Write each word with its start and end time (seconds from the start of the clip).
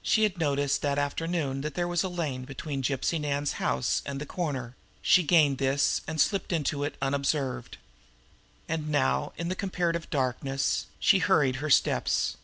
She 0.00 0.22
had 0.22 0.38
noticed 0.38 0.80
that 0.82 0.96
afternoon 0.96 1.62
that 1.62 1.74
there 1.74 1.88
was 1.88 2.04
a 2.04 2.08
lane 2.08 2.44
between 2.44 2.84
Gypsy 2.84 3.20
Nan's 3.20 3.54
house 3.54 4.00
and 4.06 4.20
the 4.20 4.24
corner; 4.24 4.76
she 5.02 5.24
gained 5.24 5.58
this 5.58 6.02
and 6.06 6.20
slipped 6.20 6.52
into 6.52 6.84
it 6.84 6.96
unobserved. 7.02 7.76
And 8.68 8.88
now, 8.90 9.32
in 9.36 9.48
the 9.48 9.56
comparative 9.56 10.08
darkness, 10.08 10.86
she 11.00 11.18
hurried 11.18 11.56
her 11.56 11.68
steps. 11.68 12.36